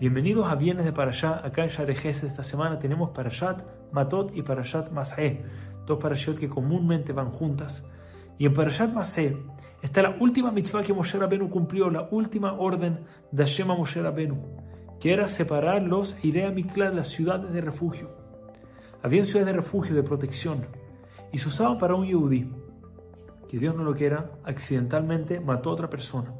Bienvenidos 0.00 0.46
a 0.46 0.54
Viernes 0.54 0.84
de 0.84 0.92
Parashat. 0.92 1.44
Acá 1.44 1.64
en 1.64 1.70
Share 1.70 1.90
esta 1.90 2.44
semana 2.44 2.78
tenemos 2.78 3.10
Parashat 3.10 3.64
Matot 3.90 4.30
y 4.32 4.42
Parashat 4.42 4.92
Mas'eh, 4.92 5.42
dos 5.86 5.98
Parashat 5.98 6.38
que 6.38 6.48
comúnmente 6.48 7.12
van 7.12 7.32
juntas. 7.32 7.84
Y 8.38 8.46
en 8.46 8.54
Parashat 8.54 8.92
Mas'eh 8.92 9.36
está 9.82 10.02
la 10.02 10.16
última 10.20 10.52
mitzvah 10.52 10.84
que 10.84 10.94
Moshe 10.94 11.18
Rabenu 11.18 11.50
cumplió, 11.50 11.90
la 11.90 12.06
última 12.12 12.52
orden 12.52 13.00
de 13.32 13.42
Hashem 13.42 13.72
a 13.72 13.74
Moshe 13.74 14.00
Rabenu, 14.00 14.40
que 15.00 15.12
era 15.12 15.28
separar 15.28 15.82
los 15.82 16.24
Irea 16.24 16.52
Miklat, 16.52 16.94
las 16.94 17.08
ciudades 17.08 17.52
de 17.52 17.60
refugio. 17.60 18.12
Habían 19.02 19.24
ciudades 19.24 19.46
de 19.46 19.60
refugio, 19.60 19.96
de 19.96 20.04
protección, 20.04 20.64
y 21.32 21.38
se 21.38 21.48
usaban 21.48 21.76
para 21.76 21.96
un 21.96 22.06
Yehudí, 22.06 22.48
que 23.48 23.58
Dios 23.58 23.74
no 23.74 23.82
lo 23.82 23.96
quiera, 23.96 24.30
accidentalmente 24.44 25.40
mató 25.40 25.70
a 25.70 25.72
otra 25.72 25.90
persona. 25.90 26.32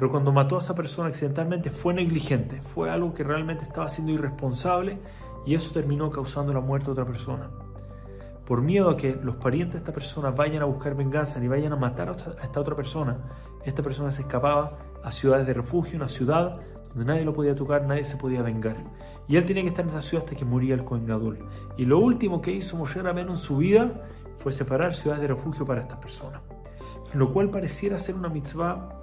Pero 0.00 0.10
cuando 0.10 0.32
mató 0.32 0.56
a 0.56 0.60
esa 0.60 0.74
persona 0.74 1.10
accidentalmente 1.10 1.70
fue 1.70 1.92
negligente, 1.92 2.62
fue 2.62 2.88
algo 2.88 3.12
que 3.12 3.22
realmente 3.22 3.64
estaba 3.64 3.86
siendo 3.90 4.12
irresponsable 4.12 4.98
y 5.44 5.54
eso 5.54 5.74
terminó 5.74 6.10
causando 6.10 6.54
la 6.54 6.60
muerte 6.60 6.86
de 6.86 6.92
otra 6.92 7.04
persona. 7.04 7.50
Por 8.46 8.62
miedo 8.62 8.88
a 8.88 8.96
que 8.96 9.14
los 9.22 9.36
parientes 9.36 9.74
de 9.74 9.78
esta 9.80 9.92
persona 9.92 10.30
vayan 10.30 10.62
a 10.62 10.64
buscar 10.64 10.94
venganza 10.94 11.38
ni 11.38 11.48
vayan 11.48 11.74
a 11.74 11.76
matar 11.76 12.08
a 12.08 12.42
esta 12.42 12.60
otra 12.60 12.74
persona, 12.74 13.18
esta 13.62 13.82
persona 13.82 14.10
se 14.10 14.22
escapaba 14.22 14.78
a 15.04 15.12
ciudades 15.12 15.46
de 15.46 15.52
refugio, 15.52 15.98
una 15.98 16.08
ciudad 16.08 16.60
donde 16.94 17.04
nadie 17.04 17.26
lo 17.26 17.34
podía 17.34 17.54
tocar, 17.54 17.84
nadie 17.84 18.06
se 18.06 18.16
podía 18.16 18.40
vengar. 18.40 18.76
Y 19.28 19.36
él 19.36 19.44
tenía 19.44 19.64
que 19.64 19.68
estar 19.68 19.84
en 19.84 19.90
esa 19.90 20.00
ciudad 20.00 20.24
hasta 20.24 20.34
que 20.34 20.46
moría 20.46 20.72
el 20.72 20.82
Cohen 20.82 21.06
Y 21.76 21.84
lo 21.84 21.98
último 21.98 22.40
que 22.40 22.52
hizo 22.52 22.78
Moshe 22.78 23.02
Rabenu 23.02 23.32
en 23.32 23.36
su 23.36 23.58
vida 23.58 24.00
fue 24.38 24.54
separar 24.54 24.94
ciudades 24.94 25.20
de 25.20 25.28
refugio 25.28 25.66
para 25.66 25.82
estas 25.82 25.98
personas. 25.98 26.40
Lo 27.12 27.34
cual 27.34 27.50
pareciera 27.50 27.98
ser 27.98 28.14
una 28.14 28.30
mitzvah 28.30 28.96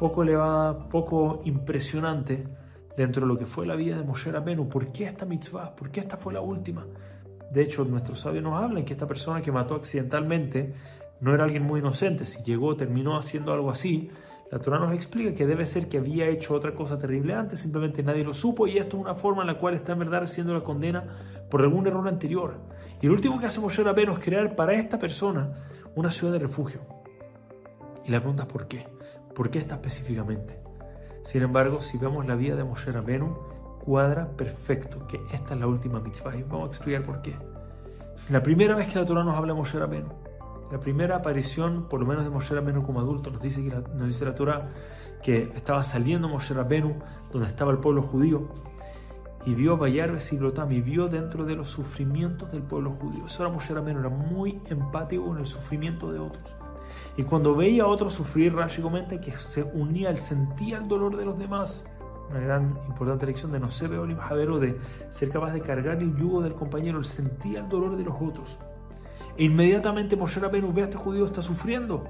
poco 0.00 0.22
elevada, 0.22 0.88
poco 0.88 1.42
impresionante 1.44 2.48
dentro 2.96 3.20
de 3.20 3.28
lo 3.28 3.36
que 3.36 3.44
fue 3.44 3.66
la 3.66 3.74
vida 3.74 3.98
de 3.98 4.02
Moshe 4.02 4.32
Rabenu. 4.32 4.66
¿Por 4.66 4.90
qué 4.92 5.04
esta 5.04 5.26
mitzvah? 5.26 5.76
¿Por 5.76 5.90
qué 5.90 6.00
esta 6.00 6.16
fue 6.16 6.32
la 6.32 6.40
última? 6.40 6.86
De 7.50 7.60
hecho, 7.60 7.84
nuestros 7.84 8.20
sabios 8.20 8.42
nos 8.42 8.54
hablan 8.54 8.86
que 8.86 8.94
esta 8.94 9.06
persona 9.06 9.42
que 9.42 9.52
mató 9.52 9.74
accidentalmente 9.74 10.72
no 11.20 11.34
era 11.34 11.44
alguien 11.44 11.64
muy 11.64 11.80
inocente. 11.80 12.24
Si 12.24 12.42
llegó, 12.42 12.76
terminó 12.76 13.18
haciendo 13.18 13.52
algo 13.52 13.70
así, 13.70 14.10
la 14.50 14.58
Torah 14.58 14.78
nos 14.78 14.94
explica 14.94 15.34
que 15.34 15.46
debe 15.46 15.66
ser 15.66 15.86
que 15.90 15.98
había 15.98 16.28
hecho 16.28 16.54
otra 16.54 16.74
cosa 16.74 16.98
terrible 16.98 17.34
antes, 17.34 17.60
simplemente 17.60 18.02
nadie 18.02 18.24
lo 18.24 18.32
supo 18.32 18.66
y 18.66 18.78
esto 18.78 18.96
es 18.96 19.02
una 19.02 19.14
forma 19.14 19.42
en 19.42 19.48
la 19.48 19.58
cual 19.58 19.74
está 19.74 19.92
en 19.92 19.98
verdad 19.98 20.20
recibiendo 20.20 20.54
la 20.54 20.64
condena 20.64 21.04
por 21.50 21.60
algún 21.60 21.86
error 21.86 22.08
anterior. 22.08 22.54
Y 23.02 23.06
lo 23.06 23.12
último 23.12 23.38
que 23.38 23.44
hace 23.44 23.60
Moshe 23.60 23.82
Rabenu 23.82 24.14
es 24.14 24.20
crear 24.20 24.56
para 24.56 24.72
esta 24.72 24.98
persona 24.98 25.66
una 25.94 26.10
ciudad 26.10 26.32
de 26.32 26.38
refugio. 26.38 26.80
Y 28.06 28.10
la 28.10 28.20
pregunta 28.20 28.44
es 28.44 28.48
¿por 28.48 28.66
qué? 28.66 28.86
¿Por 29.34 29.50
qué 29.50 29.58
esta 29.58 29.76
específicamente? 29.76 30.60
Sin 31.22 31.42
embargo, 31.42 31.80
si 31.80 31.98
vemos 31.98 32.26
la 32.26 32.34
vida 32.34 32.56
de 32.56 32.64
Moshe 32.64 32.90
Rabenu, 32.90 33.34
cuadra 33.84 34.28
perfecto 34.36 35.06
que 35.06 35.20
esta 35.32 35.54
es 35.54 35.60
la 35.60 35.66
última 35.66 36.00
mitzvah 36.00 36.36
y 36.36 36.42
vamos 36.42 36.64
a 36.64 36.66
explicar 36.68 37.04
por 37.04 37.22
qué. 37.22 37.36
La 38.28 38.42
primera 38.42 38.74
vez 38.74 38.88
que 38.88 38.98
la 38.98 39.06
Torah 39.06 39.24
nos 39.24 39.34
habla 39.34 39.52
de 39.52 39.58
Moshe 39.58 39.78
Rabenu, 39.78 40.08
la 40.70 40.78
primera 40.78 41.16
aparición, 41.16 41.88
por 41.88 42.00
lo 42.00 42.06
menos 42.06 42.24
de 42.24 42.30
Moshe 42.30 42.54
Rabenu 42.54 42.82
como 42.82 43.00
adulto, 43.00 43.30
nos 43.30 43.40
dice, 43.40 43.62
que 43.62 43.70
la, 43.70 43.80
nos 43.80 44.06
dice 44.06 44.24
la 44.24 44.34
Torah 44.34 44.68
que 45.22 45.52
estaba 45.54 45.82
saliendo 45.84 46.28
Moshe 46.28 46.54
Rabenu, 46.54 46.94
donde 47.32 47.48
estaba 47.48 47.72
el 47.72 47.78
pueblo 47.78 48.02
judío, 48.02 48.48
y 49.44 49.54
vio 49.54 49.72
a 49.72 49.76
Bayar 49.76 50.12
Besiglotam, 50.12 50.70
y 50.70 50.80
vio 50.80 51.08
dentro 51.08 51.44
de 51.44 51.56
los 51.56 51.70
sufrimientos 51.70 52.52
del 52.52 52.62
pueblo 52.62 52.92
judío. 52.92 53.26
Eso 53.26 53.42
era 53.42 53.52
Moshe 53.52 53.74
Rabenu, 53.74 54.00
era 54.00 54.10
muy 54.10 54.60
empático 54.68 55.26
con 55.26 55.38
el 55.38 55.46
sufrimiento 55.46 56.12
de 56.12 56.20
otros. 56.20 56.54
Y 57.16 57.22
cuando 57.24 57.54
veía 57.54 57.84
a 57.84 57.86
otros 57.86 58.14
sufrir, 58.14 58.54
Rashi 58.54 58.82
que 59.22 59.32
se 59.36 59.62
unía, 59.62 60.10
él 60.10 60.18
sentía 60.18 60.78
el 60.78 60.88
dolor 60.88 61.16
de 61.16 61.24
los 61.24 61.38
demás. 61.38 61.84
Una 62.30 62.40
gran 62.40 62.78
importante 62.86 63.26
lección 63.26 63.50
de 63.50 63.58
no 63.58 63.70
ser 63.70 63.90
Javero, 63.90 64.58
de 64.60 64.78
ser 65.10 65.30
capaz 65.30 65.52
de 65.52 65.60
cargar 65.60 65.98
el 65.98 66.16
yugo 66.16 66.40
del 66.40 66.54
compañero, 66.54 66.98
él 66.98 67.04
sentía 67.04 67.60
el 67.60 67.68
dolor 67.68 67.96
de 67.96 68.04
los 68.04 68.14
otros. 68.20 68.58
E 69.36 69.44
inmediatamente 69.44 70.16
Moshe 70.16 70.38
Rabenu 70.40 70.72
ve 70.72 70.82
a 70.82 70.84
este 70.84 70.96
judío 70.96 71.24
está 71.24 71.42
sufriendo, 71.42 72.04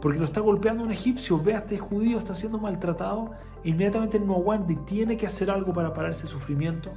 porque 0.00 0.18
lo 0.18 0.24
está 0.24 0.40
golpeando 0.40 0.84
un 0.84 0.92
egipcio, 0.92 1.38
ve 1.42 1.54
a 1.54 1.58
este 1.58 1.78
judío 1.78 2.16
está 2.16 2.34
siendo 2.34 2.58
maltratado, 2.58 3.32
e 3.64 3.70
inmediatamente 3.70 4.18
no 4.18 4.36
aguanta 4.36 4.72
y 4.72 4.76
tiene 4.76 5.16
que 5.16 5.26
hacer 5.26 5.50
algo 5.50 5.72
para 5.72 5.92
parar 5.92 6.12
ese 6.12 6.26
sufrimiento 6.26 6.90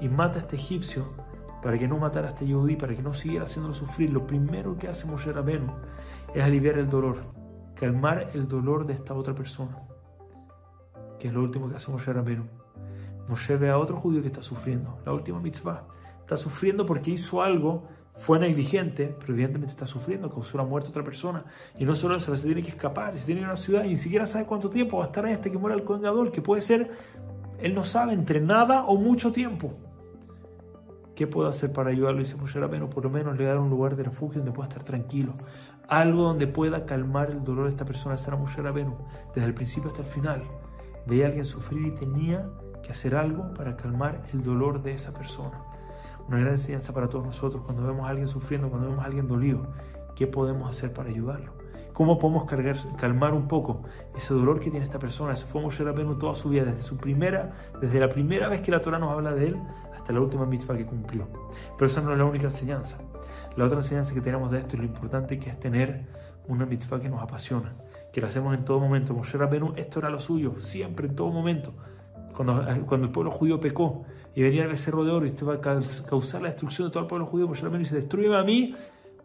y 0.00 0.08
mata 0.08 0.38
a 0.38 0.42
este 0.42 0.56
egipcio 0.56 1.27
para 1.62 1.78
que 1.78 1.88
no 1.88 1.98
matara 1.98 2.28
a 2.28 2.30
este 2.30 2.46
yudí, 2.46 2.76
para 2.76 2.94
que 2.94 3.02
no 3.02 3.12
siguiera 3.12 3.46
haciéndolo 3.46 3.74
sufrir. 3.74 4.10
Lo 4.10 4.26
primero 4.26 4.76
que 4.76 4.88
hace 4.88 5.06
Moshe 5.06 5.32
Rabenu 5.32 5.72
es 6.34 6.42
aliviar 6.42 6.78
el 6.78 6.88
dolor, 6.88 7.18
calmar 7.74 8.30
el 8.34 8.48
dolor 8.48 8.86
de 8.86 8.94
esta 8.94 9.14
otra 9.14 9.34
persona, 9.34 9.78
que 11.18 11.28
es 11.28 11.34
lo 11.34 11.42
último 11.42 11.68
que 11.68 11.76
hace 11.76 11.90
Moshe 11.90 12.12
Rabenu. 12.12 12.44
Moshe 13.28 13.56
ve 13.56 13.70
a 13.70 13.78
otro 13.78 13.96
judío 13.96 14.22
que 14.22 14.28
está 14.28 14.42
sufriendo, 14.42 14.98
la 15.04 15.12
última 15.12 15.40
mitzvah. 15.40 15.84
Está 16.20 16.36
sufriendo 16.36 16.86
porque 16.86 17.10
hizo 17.10 17.42
algo, 17.42 17.88
fue 18.12 18.38
negligente, 18.38 19.14
pero 19.18 19.32
evidentemente 19.32 19.72
está 19.72 19.86
sufriendo, 19.86 20.28
causó 20.28 20.58
la 20.58 20.64
muerte 20.64 20.88
a 20.88 20.90
otra 20.90 21.04
persona. 21.04 21.44
Y 21.76 21.84
no 21.84 21.94
solo 21.94 22.16
eso, 22.16 22.34
se 22.36 22.46
tiene 22.46 22.62
que 22.62 22.70
escapar, 22.70 23.18
se 23.18 23.26
tiene 23.26 23.40
que 23.40 23.44
ir 23.44 23.48
a 23.48 23.52
una 23.52 23.60
ciudad 23.60 23.84
y 23.84 23.88
ni 23.88 23.96
siquiera 23.96 24.26
sabe 24.26 24.46
cuánto 24.46 24.70
tiempo 24.70 24.98
va 24.98 25.04
a 25.04 25.06
estar 25.06 25.24
ahí 25.24 25.32
hasta 25.32 25.50
que 25.50 25.58
muera 25.58 25.76
el 25.76 25.84
Cohen 25.84 26.30
que 26.32 26.42
puede 26.42 26.60
ser, 26.60 26.90
él 27.58 27.74
no 27.74 27.84
sabe, 27.84 28.12
entre 28.12 28.40
nada 28.40 28.84
o 28.84 28.96
mucho 28.96 29.32
tiempo. 29.32 29.87
¿Qué 31.18 31.26
puedo 31.26 31.48
hacer 31.48 31.72
para 31.72 31.90
ayudarlo? 31.90 32.20
Dice 32.20 32.36
Moshe 32.36 32.60
Rabenu, 32.60 32.88
por 32.88 33.02
lo 33.02 33.10
menos 33.10 33.36
le 33.36 33.42
dar 33.42 33.58
un 33.58 33.70
lugar 33.70 33.96
de 33.96 34.04
refugio 34.04 34.38
donde 34.38 34.52
pueda 34.52 34.68
estar 34.68 34.84
tranquilo 34.84 35.34
algo 35.88 36.22
donde 36.22 36.46
pueda 36.46 36.86
calmar 36.86 37.30
el 37.32 37.42
dolor 37.42 37.64
de 37.64 37.70
esta 37.70 37.84
persona. 37.84 38.14
Esa 38.14 38.30
era 38.30 38.36
Moshe 38.36 38.62
Rabenu, 38.62 38.94
desde 39.34 39.48
el 39.48 39.52
principio 39.52 39.88
hasta 39.88 40.02
el 40.02 40.06
final. 40.06 40.44
Veía 41.06 41.24
a 41.24 41.28
alguien 41.28 41.44
sufrir 41.44 41.86
y 41.86 41.90
tenía 41.90 42.48
que 42.84 42.92
hacer 42.92 43.16
algo 43.16 43.52
para 43.54 43.76
calmar 43.76 44.22
el 44.32 44.44
dolor 44.44 44.80
de 44.80 44.92
esa 44.92 45.12
persona. 45.12 45.60
Una 46.28 46.38
gran 46.38 46.52
enseñanza 46.52 46.94
para 46.94 47.08
todos 47.08 47.26
nosotros 47.26 47.62
cuando 47.64 47.82
vemos 47.84 48.06
a 48.06 48.10
alguien 48.10 48.28
sufriendo, 48.28 48.68
cuando 48.70 48.88
vemos 48.88 49.02
a 49.02 49.06
alguien 49.06 49.26
dolido. 49.26 49.66
¿Qué 50.14 50.28
podemos 50.28 50.70
hacer 50.70 50.92
para 50.92 51.08
ayudarlo? 51.08 51.52
¿Cómo 51.94 52.16
podemos 52.18 52.44
calmar 52.96 53.32
un 53.34 53.48
poco 53.48 53.82
ese 54.16 54.34
dolor 54.34 54.60
que 54.60 54.70
tiene 54.70 54.84
esta 54.84 55.00
persona? 55.00 55.32
Ese 55.32 55.46
fue 55.46 55.60
Moshe 55.60 55.82
Rabenu 55.82 56.16
toda 56.16 56.36
su 56.36 56.50
vida, 56.50 56.64
desde, 56.64 56.82
su 56.82 56.96
primera, 56.96 57.56
desde 57.80 57.98
la 57.98 58.08
primera 58.08 58.46
vez 58.46 58.60
que 58.60 58.70
la 58.70 58.80
Torah 58.80 59.00
nos 59.00 59.10
habla 59.10 59.32
de 59.32 59.48
él 59.48 59.56
hasta 60.08 60.14
la 60.14 60.24
última 60.24 60.46
mitzvah 60.46 60.74
que 60.74 60.86
cumplió. 60.86 61.28
Pero 61.76 61.90
esa 61.90 62.00
no 62.00 62.12
es 62.12 62.18
la 62.18 62.24
única 62.24 62.44
enseñanza. 62.44 62.96
La 63.56 63.66
otra 63.66 63.76
enseñanza 63.76 64.14
que 64.14 64.22
tenemos 64.22 64.50
de 64.50 64.60
esto 64.60 64.76
es 64.76 64.78
lo 64.78 64.86
importante 64.86 65.38
que 65.38 65.50
es 65.50 65.60
tener 65.60 66.06
una 66.46 66.64
mitzvah 66.64 66.98
que 66.98 67.10
nos 67.10 67.22
apasiona, 67.22 67.74
que 68.10 68.22
la 68.22 68.28
hacemos 68.28 68.54
en 68.54 68.64
todo 68.64 68.80
momento. 68.80 69.12
Moshe 69.12 69.36
Rabenu, 69.36 69.74
esto 69.76 69.98
era 69.98 70.08
lo 70.08 70.18
suyo, 70.18 70.54
siempre, 70.60 71.08
en 71.08 71.14
todo 71.14 71.30
momento. 71.30 71.74
Cuando, 72.34 72.64
cuando 72.86 73.06
el 73.06 73.12
pueblo 73.12 73.30
judío 73.30 73.60
pecó 73.60 74.04
y 74.34 74.40
venía 74.40 74.62
el 74.62 74.68
becerro 74.68 75.04
de 75.04 75.10
oro 75.10 75.26
y 75.26 75.28
esto 75.28 75.44
va 75.44 75.56
a 75.56 75.60
causar 75.60 76.40
la 76.40 76.48
destrucción 76.48 76.88
de 76.88 76.92
todo 76.92 77.02
el 77.02 77.06
pueblo 77.06 77.26
judío, 77.26 77.46
Moshe 77.46 77.62
Rabenu 77.62 77.80
dice, 77.80 77.96
destruye 77.96 78.34
a 78.34 78.42
mí, 78.44 78.74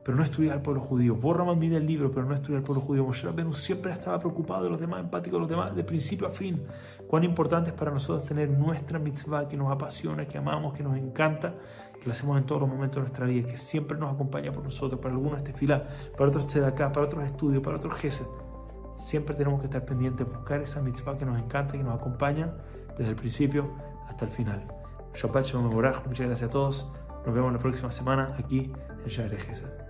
pero 0.03 0.18
no 0.18 0.24
destruye 0.24 0.52
al 0.52 0.62
pueblo 0.62 0.81
judío. 0.81 1.16
Borra 1.16 1.50
a 1.50 1.56
mí 1.56 1.69
del 1.69 1.86
libro, 1.86 2.12
pero 2.12 2.25
no 2.25 2.31
destruye 2.31 2.58
al 2.58 2.64
pueblo 2.64 2.81
judío. 2.81 3.06
Moshe 3.06 3.25
Rabenu 3.25 3.53
siempre 3.53 3.91
estaba 3.91 4.19
preocupado 4.19 4.66
de 4.66 4.69
los 4.69 4.80
demás, 4.80 5.00
empático 5.00 5.38
de 5.38 5.40
los 5.41 5.50
demás, 5.50 5.75
de 5.75 5.84
principio 5.84 6.28
a 6.28 6.31
fin. 6.31 6.64
Cuán 7.08 7.24
importante 7.24 7.69
es 7.69 7.75
para 7.75 7.91
nosotros 7.91 8.28
tener 8.28 8.50
nuestra 8.50 9.00
mitzvah 9.00 9.47
que 9.47 9.56
nos 9.56 9.72
apasiona, 9.72 10.25
que 10.25 10.38
amamos, 10.38 10.74
que 10.74 10.84
nos 10.84 10.97
encanta 10.97 11.53
que 12.03 12.09
lo 12.09 12.12
hacemos 12.12 12.38
en 12.38 12.46
todos 12.46 12.59
los 12.59 12.69
momentos 12.69 12.96
de 12.96 13.02
nuestra 13.02 13.25
vida, 13.25 13.47
que 13.47 13.58
siempre 13.58 13.97
nos 13.97 14.13
acompaña 14.13 14.52
por 14.52 14.62
nosotros, 14.62 15.00
para 15.00 15.13
algunos 15.13 15.38
este 15.38 15.53
fila, 15.53 15.88
para 16.18 16.30
otros 16.30 16.53
acá, 16.58 16.92
para 16.92 17.06
otros 17.06 17.24
estudios, 17.24 17.63
para 17.63 17.78
otros 17.78 17.94
gesed. 17.94 18.25
Siempre 19.00 19.36
tenemos 19.36 19.62
que 19.62 19.68
estar 19.68 19.86
pendientes, 19.86 20.28
buscar 20.28 20.62
esa 20.62 20.81
mitzvah 20.81 21.18
que 21.18 21.25
nos 21.25 21.40
encanta, 21.40 21.74
que 21.74 21.84
nos 21.84 21.96
acompaña 21.96 22.53
desde 22.97 23.12
el 23.12 23.16
principio 23.16 23.72
hasta 24.09 24.25
el 24.25 24.31
final. 24.31 24.68
Shabbat 25.16 25.46
Shalom 25.46 25.74
muchas 25.74 26.28
gracias 26.28 26.44
a 26.44 26.52
todos. 26.52 26.92
Nos 27.25 27.34
vemos 27.34 27.53
la 27.53 27.59
próxima 27.59 27.92
semana 27.92 28.36
aquí 28.38 28.72
en 29.06 29.09
Gesed. 29.09 29.83